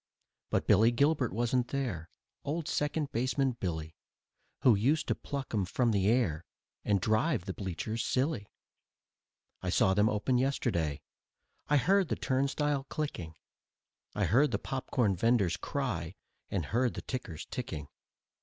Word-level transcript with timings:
But 0.49 0.65
Billy 0.65 0.89
Gilbert 0.91 1.31
wasn't 1.31 1.67
there, 1.67 2.09
Old 2.43 2.67
Second 2.67 3.11
Baseman 3.11 3.51
Billy, 3.59 3.95
Who 4.61 4.73
used 4.73 5.07
to 5.09 5.13
pluck 5.13 5.53
'em 5.53 5.63
from 5.63 5.91
the 5.91 6.07
air 6.07 6.43
And 6.83 6.99
drive 6.99 7.45
the 7.45 7.53
bleachers 7.53 8.03
silly. 8.03 8.47
I 9.61 9.69
saw 9.69 9.93
them 9.93 10.09
open 10.09 10.39
yesterday, 10.39 11.03
I 11.67 11.77
heard 11.77 12.07
the 12.07 12.15
turnstile 12.15 12.85
clicking; 12.85 13.35
I 14.15 14.25
heard 14.25 14.49
the 14.49 14.57
popcorn 14.57 15.15
venders' 15.15 15.55
cry 15.55 16.15
and 16.49 16.65
heard 16.65 16.95
the 16.95 17.03
tickers 17.03 17.45
ticking. 17.51 17.87